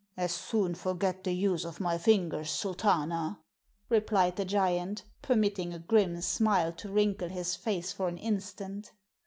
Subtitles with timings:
[0.17, 3.39] "As soon forget the use of my fingers, Sultana!"
[3.87, 8.93] replied the giant, permitting a grim smile to wrinkle his face for an instant.